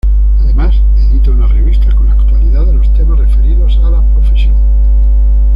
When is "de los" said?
2.65-2.91